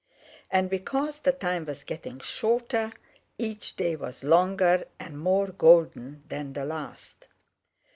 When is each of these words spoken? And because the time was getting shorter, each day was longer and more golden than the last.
And 0.49 0.67
because 0.67 1.19
the 1.19 1.31
time 1.31 1.65
was 1.65 1.83
getting 1.83 2.19
shorter, 2.21 2.91
each 3.37 3.75
day 3.75 3.95
was 3.95 4.23
longer 4.23 4.85
and 4.99 5.19
more 5.19 5.49
golden 5.51 6.23
than 6.27 6.53
the 6.53 6.65
last. 6.65 7.27